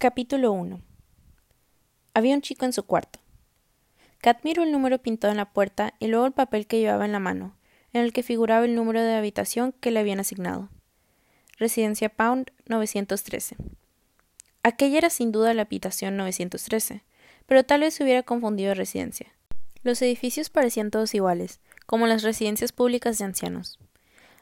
[0.00, 0.80] Capítulo 1
[2.14, 3.18] Había un chico en su cuarto.
[4.20, 7.10] Kat miró el número pintado en la puerta y luego el papel que llevaba en
[7.10, 7.56] la mano,
[7.92, 10.68] en el que figuraba el número de habitación que le habían asignado.
[11.58, 13.56] Residencia Pound 913.
[14.62, 17.02] Aquella era sin duda la habitación 913,
[17.46, 19.34] pero tal vez se hubiera confundido de residencia.
[19.82, 23.80] Los edificios parecían todos iguales, como las residencias públicas de ancianos.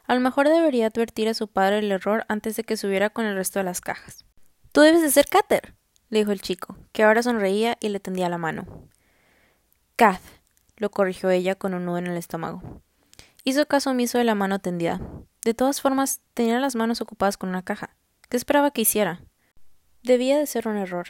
[0.05, 3.25] A lo mejor debería advertir a su padre el error antes de que subiera con
[3.25, 4.26] el resto de las cajas.
[4.77, 5.73] Tú debes de ser Cater,
[6.09, 8.87] le dijo el chico, que ahora sonreía y le tendía la mano.
[9.95, 10.21] Kath,
[10.75, 12.83] lo corrigió ella con un nudo en el estómago.
[13.43, 15.01] Hizo caso omiso de la mano tendida.
[15.43, 17.97] De todas formas, tenía las manos ocupadas con una caja.
[18.29, 19.23] ¿Qué esperaba que hiciera?
[20.03, 21.07] Debía de ser un error.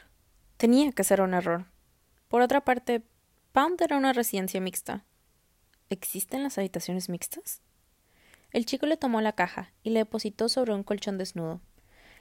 [0.55, 1.65] Tenía que ser un error.
[2.29, 3.03] Por otra parte,
[3.51, 5.03] Pound era una residencia mixta.
[5.89, 7.59] ¿Existen las habitaciones mixtas?
[8.51, 11.59] El chico le tomó la caja y la depositó sobre un colchón desnudo.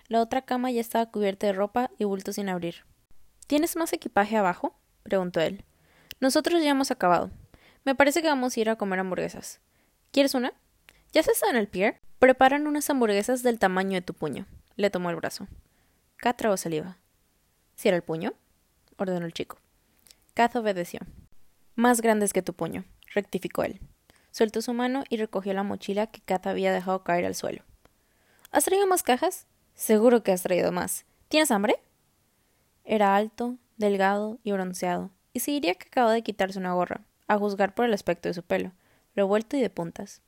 [0.09, 2.84] La otra cama ya estaba cubierta de ropa y bultos sin abrir.
[3.46, 4.79] ¿Tienes más equipaje abajo?
[5.02, 5.65] preguntó él.
[6.21, 7.30] Nosotros ya hemos acabado.
[7.85, 9.60] Me parece que vamos a ir a comer hamburguesas.
[10.12, 10.52] ¿Quieres una?
[11.12, 12.01] ¿Ya se está en el pier?
[12.18, 14.46] Preparan unas hamburguesas del tamaño de tu puño.
[14.77, 15.46] Le tomó el brazo.
[16.16, 16.99] Kat tragó saliva.
[17.74, 18.32] ¿Si era el puño?
[18.96, 19.59] ordenó el chico.
[20.34, 21.01] Kat obedeció.
[21.74, 22.84] Más grandes que tu puño,
[23.15, 23.80] rectificó él.
[24.30, 27.62] Soltó su mano y recogió la mochila que Kat había dejado caer al suelo.
[28.51, 29.46] ¿Has traído más cajas?
[29.77, 31.05] Seguro que has traído más.
[31.29, 31.77] ¿Tienes hambre?
[32.82, 37.37] Era alto, delgado y bronceado, y se diría que acababa de quitarse una gorra, a
[37.37, 38.73] juzgar por el aspecto de su pelo,
[39.15, 40.23] revuelto y de puntas.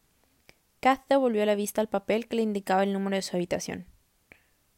[0.81, 3.87] Kath devolvió la vista al papel que le indicaba el número de su habitación.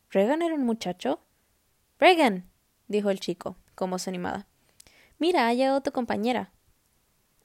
[0.08, 1.20] ¿Regan era un muchacho?
[1.98, 2.48] Regan,
[2.86, 4.46] dijo el chico, con voz animada.
[5.18, 6.52] Mira, ha llegado tu compañera.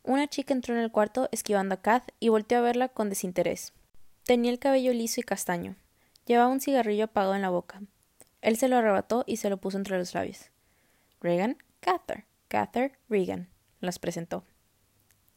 [0.04, 3.74] Una chica entró en el cuarto esquivando a Kath y volteó a verla con desinterés.
[4.26, 5.76] Tenía el cabello liso y castaño,
[6.26, 7.82] Llevaba un cigarrillo apagado en la boca.
[8.42, 10.52] Él se lo arrebató y se lo puso entre los labios.
[11.22, 14.44] Regan, Cather, Cather, Regan, las presentó.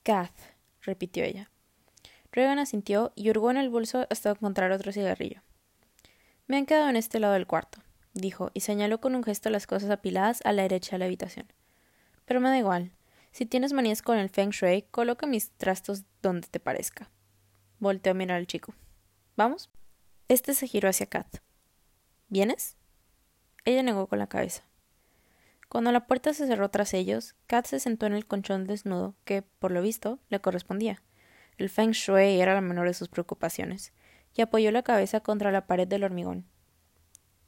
[0.02, 0.34] Kath,
[0.82, 1.50] repitió ella.
[2.32, 5.42] Regan asintió y hurgó en el bolso hasta encontrar otro cigarrillo.
[6.46, 7.80] Me han quedado en este lado del cuarto,
[8.14, 11.52] dijo, y señaló con un gesto las cosas apiladas a la derecha de la habitación.
[12.24, 12.92] Pero me da igual.
[13.32, 17.10] Si tienes manías con el Feng Shui, coloca mis trastos donde te parezca.
[17.78, 18.74] Volteó a mirar al chico.
[19.36, 19.70] ¿Vamos?
[20.28, 21.38] Este se giró hacia Kat.
[22.28, 22.76] ¿Vienes?
[23.64, 24.62] Ella negó con la cabeza.
[25.70, 29.40] Cuando la puerta se cerró tras ellos, Kat se sentó en el conchón desnudo que,
[29.40, 31.02] por lo visto, le correspondía.
[31.56, 33.94] El feng shui era la menor de sus preocupaciones,
[34.34, 36.44] y apoyó la cabeza contra la pared del hormigón.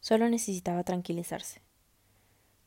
[0.00, 1.60] Solo necesitaba tranquilizarse.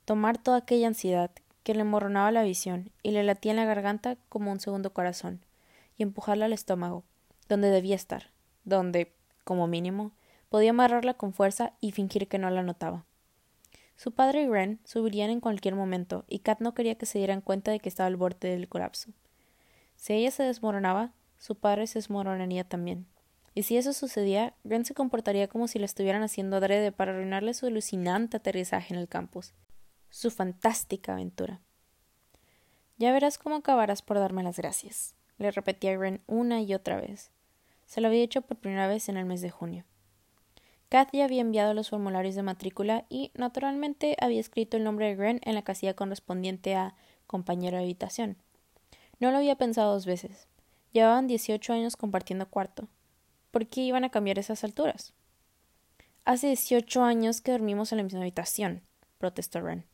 [0.06, 1.32] Tomar toda aquella ansiedad
[1.64, 5.44] que le emborronaba la visión y le latía en la garganta como un segundo corazón,
[5.98, 7.04] y empujarla al estómago,
[7.50, 8.32] donde debía estar,
[8.64, 10.12] donde, como mínimo,
[10.50, 13.06] podía amarrarla con fuerza y fingir que no la notaba.
[13.96, 17.42] Su padre y Ren subirían en cualquier momento, y Kat no quería que se dieran
[17.42, 19.12] cuenta de que estaba al borde del colapso.
[19.96, 23.08] Si ella se desmoronaba, su padre se desmoronaría también.
[23.56, 27.54] Y si eso sucedía, Ren se comportaría como si la estuvieran haciendo adrede para arruinarle
[27.54, 29.54] su alucinante aterrizaje en el campus.
[30.10, 31.62] Su fantástica aventura.
[32.98, 37.33] Ya verás cómo acabarás por darme las gracias, le repetía Ren una y otra vez.
[37.94, 39.86] Se lo había hecho por primera vez en el mes de junio.
[40.90, 45.40] Kathy había enviado los formularios de matrícula y, naturalmente, había escrito el nombre de Gren
[45.44, 46.96] en la casilla correspondiente a
[47.28, 48.38] compañero de habitación.
[49.20, 50.48] No lo había pensado dos veces.
[50.92, 52.88] Llevaban dieciocho años compartiendo cuarto.
[53.52, 55.14] ¿Por qué iban a cambiar esas alturas?
[56.26, 58.82] Hace dieciocho años que dormimos en la misma habitación,
[59.20, 59.86] protestó Ren.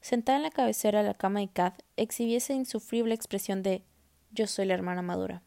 [0.00, 3.82] Sentada en la cabecera de la cama de Kath, exhibía esa insufrible expresión de
[4.30, 5.42] yo soy la hermana madura.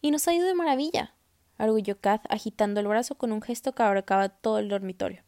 [0.00, 1.14] Y nos ha ido de maravilla,
[1.58, 5.22] arguyó Kath agitando el brazo con un gesto que abarcaba todo el dormitorio.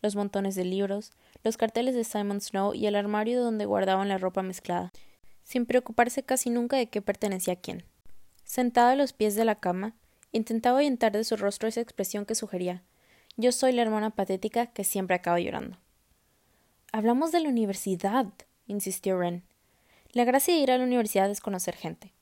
[0.00, 1.12] Los montones de libros,
[1.42, 4.92] los carteles de Simon Snow y el armario donde guardaban la ropa mezclada,
[5.42, 7.84] sin preocuparse casi nunca de qué pertenecía a quién.
[8.44, 9.94] Sentada a los pies de la cama,
[10.32, 12.84] intentaba ahuyentar de su rostro esa expresión que sugería
[13.36, 15.78] Yo soy la hermana patética que siempre acaba llorando.
[16.92, 18.26] Hablamos de la universidad,
[18.66, 19.44] insistió Wren.
[20.12, 22.12] La gracia de ir a la universidad es conocer gente.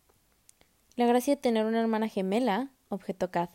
[0.97, 3.51] La gracia de tener una hermana gemela, objetó Kath,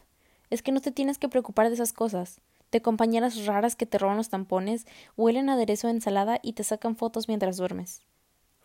[0.50, 2.42] es que no te tienes que preocupar de esas cosas.
[2.72, 6.96] De compañeras raras que te roban los tampones, huelen aderezo de ensalada y te sacan
[6.96, 8.04] fotos mientras duermes.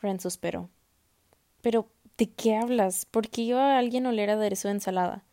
[0.02, 0.68] Ren suspiró.
[1.62, 1.88] Pero,
[2.18, 3.06] ¿de qué hablas?
[3.06, 5.24] ¿Por qué iba a alguien a oler aderezo de ensalada?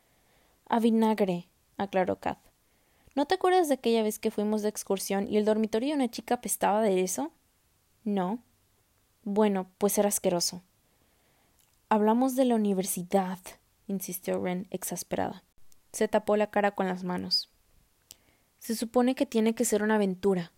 [0.70, 2.40] A vinagre, aclaró Kath.
[3.16, 6.12] ¿No te acuerdas de aquella vez que fuimos de excursión y el dormitorio de una
[6.12, 7.32] chica apestaba de eso?
[8.06, 8.40] No.
[9.24, 10.64] Bueno, pues era asqueroso.
[11.94, 13.38] Hablamos de la universidad,
[13.86, 15.44] insistió Ren, exasperada.
[15.92, 17.52] Se tapó la cara con las manos.
[18.60, 20.54] Se supone que tiene que ser una aventura.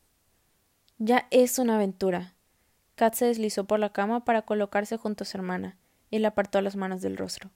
[1.00, 2.36] Ya es una aventura.
[2.94, 5.80] Kat se deslizó por la cama para colocarse junto a su hermana
[6.12, 7.50] y le apartó las manos del rostro.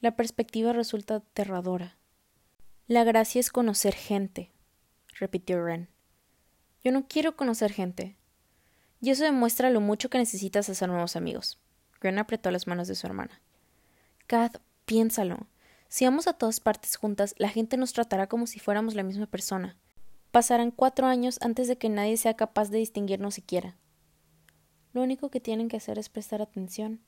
[0.00, 1.96] La perspectiva resulta aterradora.
[2.88, 4.52] La gracia es conocer gente,
[5.18, 5.88] repitió Ren.
[6.84, 8.18] Yo no quiero conocer gente.
[9.00, 11.58] Y eso demuestra lo mucho que necesitas hacer nuevos amigos.
[12.00, 13.40] Ren apretó las manos de su hermana.
[14.26, 15.46] Kat, piénsalo.
[15.88, 19.26] Si vamos a todas partes juntas, la gente nos tratará como si fuéramos la misma
[19.26, 19.76] persona.
[20.30, 23.76] Pasarán cuatro años antes de que nadie sea capaz de distinguirnos siquiera.
[24.92, 27.00] Lo único que tienen que hacer es prestar atención.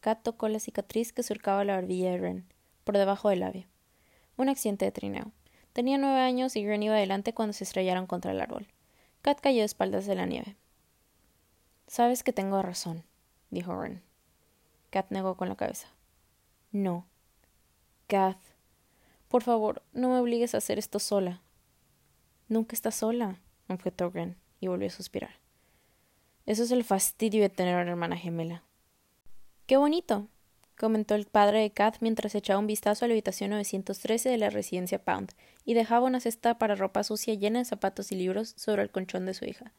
[0.00, 2.46] Kat tocó la cicatriz que surcaba la barbilla de Ren,
[2.84, 3.66] por debajo del labio.
[4.36, 5.32] Un accidente de trineo.
[5.72, 8.68] Tenía nueve años y Ren iba adelante cuando se estrellaron contra el árbol.
[9.22, 10.56] Kat cayó de espaldas de la nieve.
[11.86, 13.04] Sabes que tengo razón,
[13.50, 14.05] dijo Ren.
[14.96, 15.88] Kat negó con la cabeza.
[16.72, 17.06] No.
[18.06, 18.38] Kat,
[19.28, 21.42] por favor, no me obligues a hacer esto sola.
[22.48, 23.38] Nunca estás sola,
[23.68, 25.32] objetó Ren, y volvió a suspirar.
[26.46, 28.62] Eso es el fastidio de tener una hermana gemela.
[29.66, 30.28] Qué bonito,
[30.78, 34.48] comentó el padre de Kat mientras echaba un vistazo a la habitación 913 de la
[34.48, 35.32] residencia Pound
[35.66, 39.26] y dejaba una cesta para ropa sucia llena de zapatos y libros sobre el colchón
[39.26, 39.74] de su hija.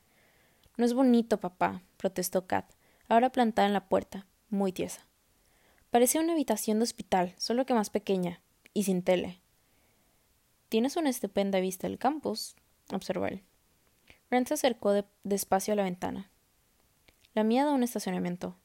[0.77, 2.71] No es bonito, papá, protestó Kat,
[3.07, 5.06] ahora plantada en la puerta, muy tiesa.
[5.91, 8.41] Parecía una habitación de hospital, solo que más pequeña,
[8.73, 9.39] y sin tele.
[10.69, 12.55] Tienes una estupenda vista del campus,
[12.93, 13.43] observó él.
[14.29, 14.93] Brent se acercó
[15.23, 16.29] despacio a la ventana.
[17.33, 18.57] La mía da un estacionamiento,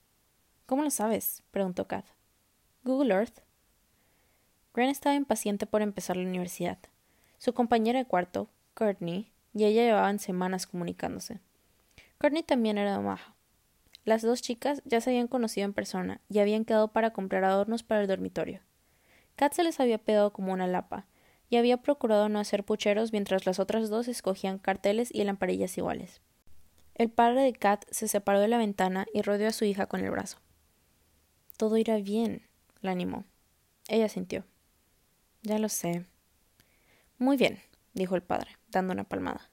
[0.73, 1.43] ¿Cómo lo sabes?
[1.51, 2.07] preguntó Kat.
[2.83, 3.41] Google Earth.
[4.73, 6.79] Gren estaba impaciente por empezar la universidad.
[7.37, 11.41] Su compañera de cuarto, Courtney, y ella llevaban semanas comunicándose.
[12.17, 13.35] Courtney también era de Omaha.
[14.05, 17.83] Las dos chicas ya se habían conocido en persona y habían quedado para comprar adornos
[17.83, 18.61] para el dormitorio.
[19.37, 21.07] Kat se les había pegado como una lapa
[21.49, 26.21] y había procurado no hacer pucheros mientras las otras dos escogían carteles y lamparillas iguales.
[26.95, 30.01] El padre de Kat se separó de la ventana y rodeó a su hija con
[30.01, 30.39] el brazo.
[31.57, 32.43] Todo irá bien,
[32.81, 33.25] la animó.
[33.89, 34.45] Ella sintió.
[35.43, 36.07] Ya lo sé.
[37.19, 37.61] Muy bien,
[37.95, 39.51] dijo el padre, dando una palmada.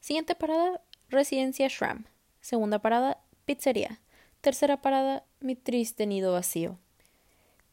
[0.00, 2.06] Siguiente parada, residencia Shram.
[2.40, 4.00] Segunda parada, pizzería.
[4.40, 6.78] Tercera parada, mi triste nido vacío.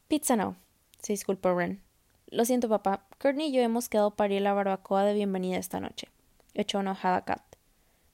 [0.08, 0.56] Pizza no,
[1.02, 1.82] se disculpó Ren.
[2.28, 3.08] Lo siento, papá.
[3.20, 6.08] Courtney y yo hemos quedado para ir a la barbacoa de bienvenida esta noche.
[6.54, 7.44] Echó una hojada Kat.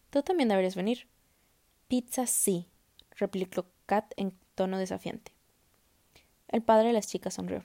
[0.09, 1.07] Tú también deberías venir.
[1.88, 2.68] Pizza sí,
[3.12, 5.33] replicó Kat en tono desafiante.
[6.48, 7.63] El padre de las chicas sonrió.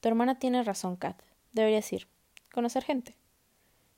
[0.00, 1.20] Tu hermana tiene razón, Kat.
[1.52, 2.08] Deberías ir.
[2.52, 3.16] Conocer gente.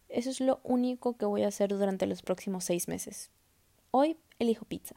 [0.09, 3.31] Eso es lo único que voy a hacer durante los próximos seis meses.
[3.91, 4.95] Hoy elijo pizza.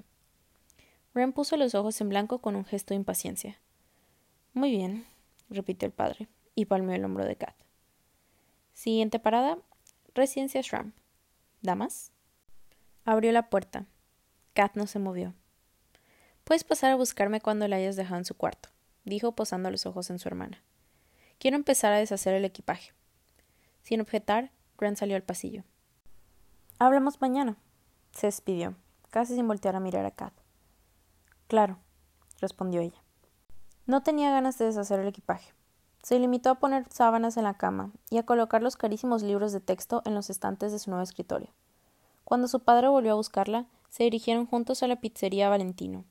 [1.13, 3.60] Ren puso los ojos en blanco con un gesto de impaciencia.
[4.54, 5.06] Muy bien,
[5.50, 7.56] repitió el padre, y palmeó el hombro de Kat.
[8.74, 9.57] Siguiente parada,
[10.13, 10.94] residencia Shram.
[11.62, 12.12] ¿Damas?
[13.06, 13.86] Abrió la puerta.
[14.54, 15.34] Kat no se movió.
[16.44, 18.74] Puedes pasar a buscarme cuando la hayas dejado en su cuarto
[19.06, 20.62] dijo posando los ojos en su hermana.
[21.40, 22.94] Quiero empezar a deshacer el equipaje.
[23.81, 25.63] Sin objetar, Grant salió al pasillo.
[26.80, 27.57] Hablamos mañana.
[28.12, 28.75] Se despidió,
[29.13, 30.33] casi sin voltear a mirar a Kat.
[31.45, 31.77] Claro,
[32.42, 33.04] respondió ella.
[33.86, 35.54] No tenía ganas de deshacer el equipaje.
[36.01, 39.60] Se limitó a poner sábanas en la cama y a colocar los carísimos libros de
[39.60, 41.50] texto en los estantes de su nuevo escritorio.
[42.24, 46.06] Cuando su padre volvió a buscarla, se dirigieron juntos a la pizzería Valentino,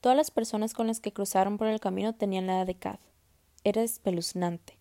[0.00, 3.00] Todas las personas con las que cruzaron por el camino tenían la edad de Kat.
[3.64, 4.78] Era espeluznante.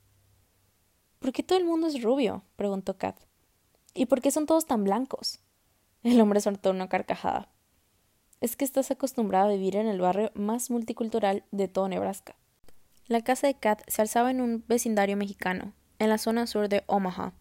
[1.19, 2.43] ¿Por qué todo el mundo es rubio?
[2.55, 3.19] preguntó Kat.
[3.93, 5.41] ¿Y por qué son todos tan blancos?
[6.03, 7.50] El hombre soltó una carcajada.
[8.39, 12.36] Es que estás acostumbrado a vivir en el barrio más multicultural de todo Nebraska.
[13.08, 16.84] La casa de Kat se alzaba en un vecindario mexicano, en la zona sur de
[16.88, 17.34] Omaha.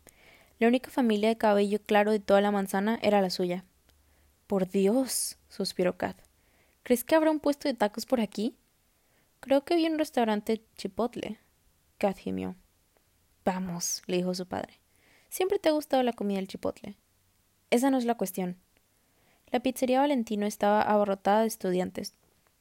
[0.59, 3.65] La única familia de cabello claro de toda la manzana era la suya.
[4.49, 6.17] Por Dios, suspiró Kat.
[6.83, 8.57] ¿Crees que habrá un puesto de tacos por aquí?
[9.39, 11.39] Creo que vi un restaurante chipotle.
[11.99, 12.57] Kat gimió.
[13.45, 14.81] Vamos, le dijo su padre.
[15.29, 16.97] Siempre te ha gustado la comida del chipotle.
[17.71, 18.57] Esa no es la cuestión.
[19.51, 22.15] La pizzería Valentino estaba abarrotada de estudiantes.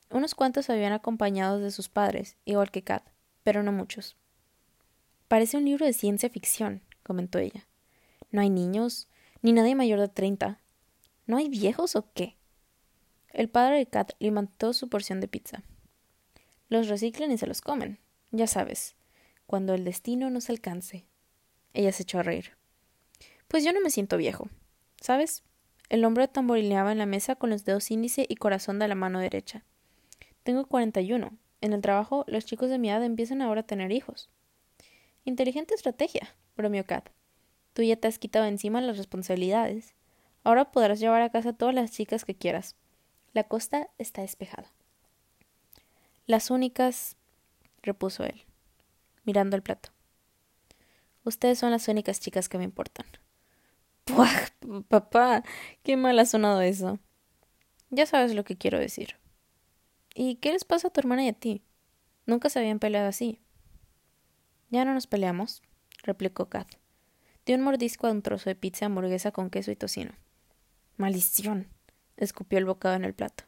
[0.09, 3.03] Unos cuantos habían acompañados de sus padres, igual que Kat,
[3.43, 4.15] pero no muchos.
[5.27, 7.67] Parece un libro de ciencia ficción, comentó ella.
[8.31, 9.07] No hay niños,
[9.41, 10.59] ni nadie mayor de treinta.
[11.25, 12.35] ¿No hay viejos o qué?
[13.33, 15.63] El padre de Kat levantó su porción de pizza.
[16.69, 17.99] Los reciclan y se los comen.
[18.31, 18.95] Ya sabes,
[19.45, 21.05] cuando el destino nos alcance.
[21.73, 22.57] Ella se echó a reír.
[23.47, 24.49] Pues yo no me siento viejo.
[25.07, 25.41] ¿Sabes?
[25.87, 29.21] El hombre tamborileaba en la mesa con los dedos índice y corazón de la mano
[29.21, 29.63] derecha.
[30.43, 31.37] Tengo cuarenta y uno.
[31.61, 34.29] En el trabajo, los chicos de mi edad empiezan ahora a tener hijos.
[35.23, 37.07] Inteligente estrategia, bromeó Kat.
[37.71, 39.95] Tú ya te has quitado encima las responsabilidades.
[40.43, 42.75] Ahora podrás llevar a casa todas las chicas que quieras.
[43.31, 44.73] La costa está despejada.
[46.25, 47.15] Las únicas,
[47.81, 48.43] repuso él,
[49.23, 49.87] mirando el plato.
[51.23, 53.05] Ustedes son las únicas chicas que me importan.
[54.89, 55.43] Papá,
[55.83, 56.99] qué mal ha sonado eso.
[57.89, 59.15] Ya sabes lo que quiero decir.
[60.13, 61.63] ¿Y qué les pasa a tu hermana y a ti?
[62.25, 63.39] Nunca se habían peleado así.
[64.69, 65.61] Ya no nos peleamos,
[66.03, 66.75] replicó Kath.
[67.45, 70.11] Dio un mordisco a un trozo de pizza hamburguesa con queso y tocino.
[70.97, 71.67] Maldición.
[72.17, 73.45] escupió el bocado en el plato.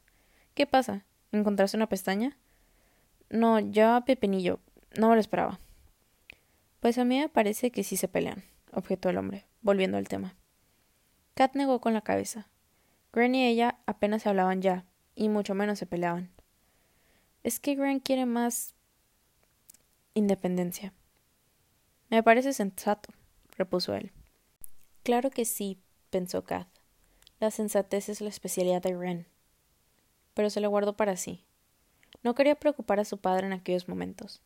[0.53, 1.05] ¿Qué pasa?
[1.31, 2.37] ¿Encontraste una pestaña?
[3.29, 4.59] No, ya Pepinillo.
[4.97, 5.59] No me lo esperaba.
[6.79, 10.35] Pues a mí me parece que sí se pelean, objetó el hombre, volviendo al tema.
[11.39, 12.49] Kat negó con la cabeza.
[13.13, 14.83] Gren y ella apenas se hablaban ya,
[15.15, 16.29] y mucho menos se peleaban.
[17.43, 18.75] Es que Gren quiere más
[20.13, 20.91] independencia.
[22.09, 23.13] Me parece sensato,
[23.55, 24.11] repuso él.
[25.03, 25.79] Claro que sí,
[26.09, 26.67] pensó Kat.
[27.39, 29.25] La sensatez es la especialidad de Gren.
[30.33, 31.45] Pero se lo guardó para sí.
[32.21, 34.41] No quería preocupar a su padre en aquellos momentos.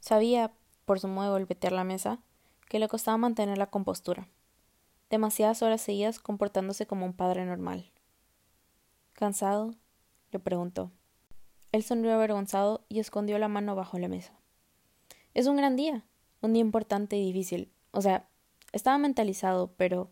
[0.00, 0.50] Sabía,
[0.86, 2.18] por su modo de golpetear la mesa,
[2.68, 4.26] que le costaba mantener la compostura.
[5.12, 7.84] Demasiadas horas seguidas comportándose como un padre normal.
[9.12, 9.74] ¿Cansado?
[10.30, 10.90] le preguntó.
[11.70, 14.32] Él sonrió avergonzado y escondió la mano bajo la mesa.
[15.34, 16.02] Es un gran día,
[16.40, 17.70] un día importante y difícil.
[17.90, 18.26] O sea,
[18.72, 20.08] estaba mentalizado, pero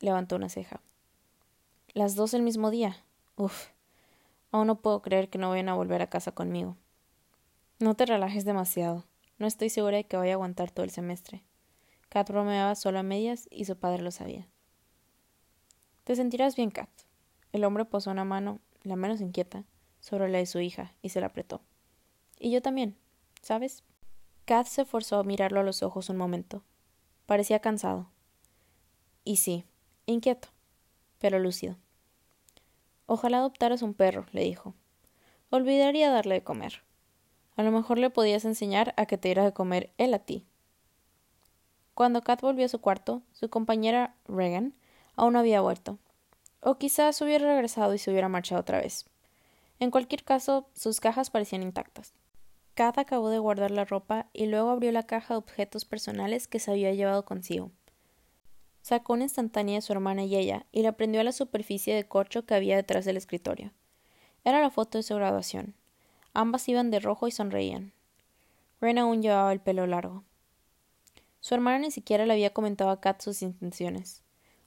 [0.00, 0.82] levantó una ceja.
[1.94, 3.02] Las dos el mismo día.
[3.36, 3.68] Uf.
[4.52, 6.76] Aún no puedo creer que no vayan a volver a casa conmigo.
[7.78, 9.06] No te relajes demasiado.
[9.38, 11.42] No estoy segura de que vaya a aguantar todo el semestre.
[12.10, 14.48] Kat bromeaba solo a medias y su padre lo sabía.
[16.04, 16.90] Te sentirás bien, Kat.
[17.52, 19.64] El hombre posó una mano, la menos inquieta,
[20.00, 21.62] sobre la de su hija y se la apretó.
[22.38, 22.96] Y yo también,
[23.42, 23.84] ¿sabes?
[24.44, 26.64] Kat se forzó a mirarlo a los ojos un momento.
[27.26, 28.10] Parecía cansado.
[29.22, 29.64] Y sí,
[30.06, 30.48] inquieto,
[31.20, 31.76] pero lúcido.
[33.06, 34.74] Ojalá adoptaras un perro, le dijo.
[35.50, 36.82] Olvidaría darle de comer.
[37.54, 40.46] A lo mejor le podías enseñar a que te diera de comer él a ti.
[42.00, 44.72] Cuando Kat volvió a su cuarto, su compañera Regan
[45.16, 45.98] aún no había vuelto.
[46.62, 49.04] O quizás hubiera regresado y se hubiera marchado otra vez.
[49.80, 52.14] En cualquier caso, sus cajas parecían intactas.
[52.72, 56.58] Kat acabó de guardar la ropa y luego abrió la caja de objetos personales que
[56.58, 57.70] se había llevado consigo.
[58.80, 62.08] Sacó una instantánea de su hermana y ella y la prendió a la superficie de
[62.08, 63.72] corcho que había detrás del escritorio.
[64.42, 65.74] Era la foto de su graduación.
[66.32, 67.92] Ambas iban de rojo y sonreían.
[68.80, 70.24] Ren aún llevaba el pelo largo.
[71.40, 74.22] Su hermana ni siquiera le había comentado a Kat sus intenciones.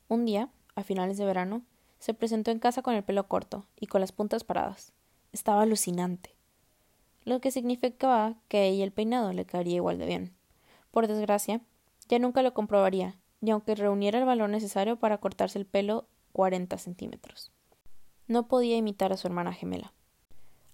[0.07, 1.61] Un día, a finales de verano,
[1.99, 4.91] se presentó en casa con el pelo corto y con las puntas paradas.
[5.31, 6.35] Estaba alucinante.
[7.23, 10.35] Lo que significaba que a ella el peinado le caería igual de bien.
[10.91, 11.61] Por desgracia,
[12.09, 16.77] ya nunca lo comprobaría, y aunque reuniera el valor necesario para cortarse el pelo cuarenta
[16.77, 17.51] centímetros.
[18.27, 19.93] No podía imitar a su hermana gemela.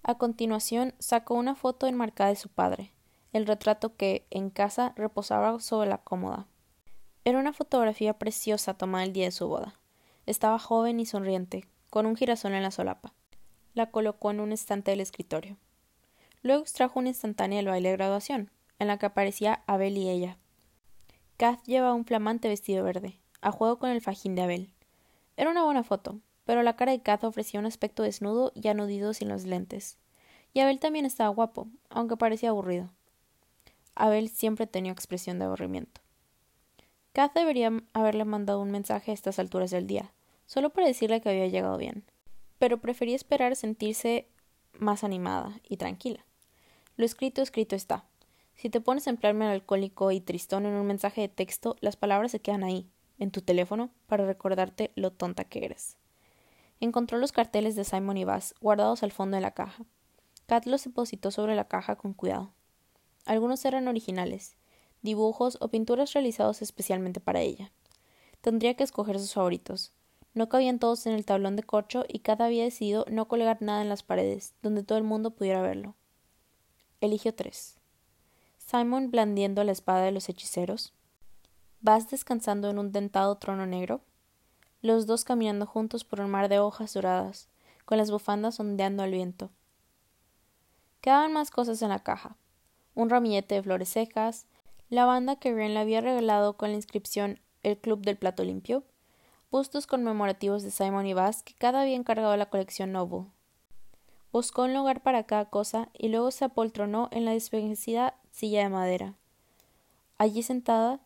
[0.02, 2.92] A continuación sacó una foto enmarcada de su padre,
[3.32, 6.46] el retrato que, en casa, reposaba sobre la cómoda.
[7.24, 9.74] Era una fotografía preciosa tomada el día de su boda.
[10.26, 13.12] Estaba joven y sonriente, con un girasol en la solapa.
[13.74, 15.56] La colocó en un estante del escritorio.
[16.42, 20.38] Luego extrajo una instantánea del baile de graduación, en la que aparecía Abel y ella,
[21.40, 24.74] Kath llevaba un flamante vestido verde, a juego con el fajín de Abel.
[25.38, 29.14] Era una buena foto, pero la cara de Kath ofrecía un aspecto desnudo y anudido
[29.14, 29.96] sin los lentes.
[30.52, 32.90] Y Abel también estaba guapo, aunque parecía aburrido.
[34.00, 36.00] Abel siempre tenía expresión de aburrimiento.
[37.12, 40.12] Kath debería haberle mandado un mensaje a estas alturas del día,
[40.46, 42.04] solo para decirle que había llegado bien,
[42.58, 44.28] pero prefería esperar sentirse
[44.78, 46.24] más animada y tranquila.
[46.96, 48.04] Lo escrito escrito está.
[48.54, 52.30] Si te pones en plan alcohólico y tristón en un mensaje de texto, las palabras
[52.30, 52.88] se quedan ahí,
[53.18, 55.96] en tu teléfono, para recordarte lo tonta que eres.
[56.78, 59.84] Encontró los carteles de Simon y Bass guardados al fondo de la caja.
[60.46, 62.52] Kat los depositó sobre la caja con cuidado.
[63.26, 64.56] Algunos eran originales,
[65.02, 67.72] dibujos o pinturas realizados especialmente para ella.
[68.40, 69.92] Tendría que escoger sus favoritos.
[70.32, 73.82] No cabían todos en el tablón de corcho y Kat había decidido no colgar nada
[73.82, 75.94] en las paredes, donde todo el mundo pudiera verlo.
[77.00, 77.78] Eligió tres.
[78.58, 80.94] Simon blandiendo la espada de los hechiceros.
[81.80, 84.02] ¿Vas descansando en un dentado trono negro?
[84.82, 87.48] Los dos caminando juntos por un mar de hojas doradas,
[87.84, 89.50] con las bufandas ondeando al viento.
[91.00, 92.36] Quedaban más cosas en la caja.
[93.00, 94.44] Un ramillete de flores secas,
[94.90, 98.84] la banda que Ren le había regalado con la inscripción El Club del Plato Limpio,
[99.50, 103.24] bustos conmemorativos de Simon y Bass que cada había encargado la colección Noble.
[104.32, 108.68] Buscó un lugar para cada cosa y luego se apoltronó en la desvanecida silla de
[108.68, 109.14] madera.
[110.18, 111.00] Allí sentada,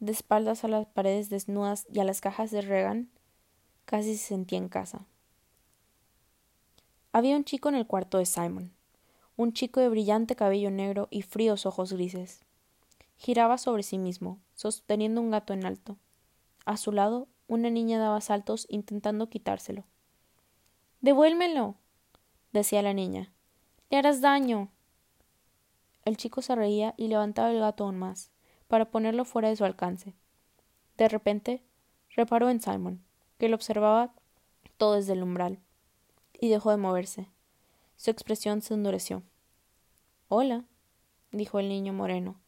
[0.00, 3.08] de espaldas a las paredes desnudas y a las cajas de Regan,
[3.86, 5.06] Casi se sentía en casa.
[7.10, 8.70] Había un chico en el cuarto de Simon,
[9.38, 12.44] un chico de brillante cabello negro y fríos ojos grises.
[13.18, 15.96] Giraba sobre sí mismo, sosteniendo un gato en alto.
[16.66, 19.84] A su lado, una niña daba saltos intentando quitárselo.
[21.02, 21.76] Devuélmelo,
[22.52, 23.32] decía la niña.
[23.90, 24.72] Le harás daño.
[26.04, 28.32] El chico se reía y levantaba el gato aún más,
[28.66, 30.14] para ponerlo fuera de su alcance.
[30.96, 31.62] De repente,
[32.16, 33.04] reparó en Simon,
[33.38, 34.12] que lo observaba
[34.78, 35.60] todo desde el umbral,
[36.40, 37.28] y dejó de moverse.
[37.98, 39.24] Su expresión se endureció.
[40.28, 40.64] Hola,
[41.32, 42.40] dijo el niño moreno,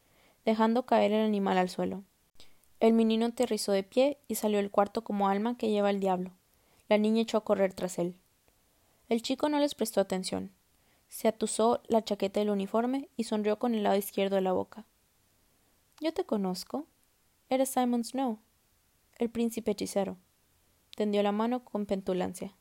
[0.45, 2.04] dejando caer el animal al suelo.
[2.78, 6.30] El menino aterrizó de pie y salió del cuarto como alma que lleva el diablo.
[6.88, 8.14] La niña echó a correr tras él.
[9.09, 10.52] El chico no les prestó atención.
[11.09, 14.87] Se atusó la chaqueta del uniforme y sonrió con el lado izquierdo de la boca.
[16.00, 16.87] Yo te conozco.
[17.49, 18.38] Eres Simon Snow,
[19.19, 20.16] el príncipe hechicero.
[20.95, 22.54] Tendió la mano con petulancia.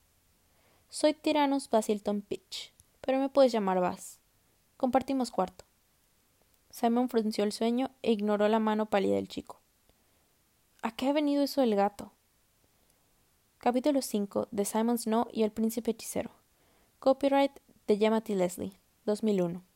[0.89, 4.19] Soy Tyrannus Basilton Pitch, pero me puedes llamar Bas.
[4.77, 5.65] Compartimos cuarto.
[6.69, 9.59] Simon frunció el sueño e ignoró la mano pálida del chico.
[10.81, 12.11] ¿A qué ha venido eso del gato?
[13.57, 16.31] Capítulo 5 de Simon Snow y el príncipe hechicero.
[16.99, 17.51] Copyright
[17.87, 19.68] de Yamati Leslie, 2001.